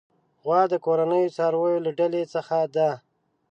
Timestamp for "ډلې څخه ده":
1.99-2.89